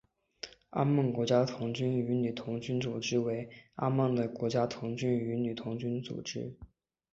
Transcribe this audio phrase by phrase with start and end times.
[0.71, 6.57] 阿曼国家童军与女童军组织为阿曼的国家童军与女童军组织。